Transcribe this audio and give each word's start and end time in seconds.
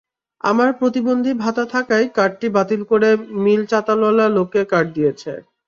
আমার 0.43 0.69
প্রতিবন্ধী 0.79 1.31
ভাতা 1.43 1.63
থাকায় 1.73 2.05
কার্ডটি 2.17 2.47
বাতিল 2.57 2.81
করে 2.91 3.09
মিল 3.43 3.61
চাতালওয়ালা 3.71 4.25
লোককে 4.37 4.61
কার্ড 4.71 4.87
দিয়েছে। 4.95 5.31